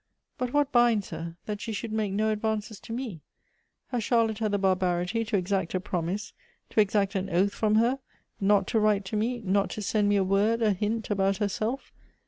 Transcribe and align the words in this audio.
But 0.39 0.51
what 0.51 0.71
binds 0.71 1.11
her, 1.11 1.35
that 1.45 1.61
she 1.61 1.71
should 1.71 1.91
make 1.93 2.11
no 2.11 2.31
advances 2.31 2.79
to 2.79 2.91
me? 2.91 3.21
Has 3.89 4.03
Charlotte 4.03 4.39
had 4.39 4.49
the 4.49 4.57
bar 4.57 4.75
barity 4.75 5.23
to 5.27 5.37
exact 5.37 5.75
a 5.75 5.79
promise, 5.79 6.33
to 6.71 6.81
exact 6.81 7.13
an 7.13 7.29
oath 7.29 7.53
from 7.53 7.75
her, 7.75 7.99
nol 8.39 8.63
to 8.63 8.79
write 8.79 9.05
to 9.05 9.15
me, 9.15 9.43
not 9.45 9.69
to 9.69 9.83
send 9.83 10.09
me 10.09 10.15
a 10.15 10.23
word, 10.23 10.63
a 10.63 10.73
hint, 10.73 11.11
about 11.11 11.37
her 11.37 11.47
self? 11.47 11.91